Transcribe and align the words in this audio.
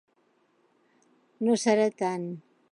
No 1.45 1.61
serà 1.67 1.89
tant! 2.03 2.29